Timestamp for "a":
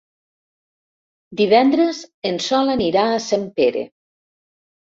3.19-3.23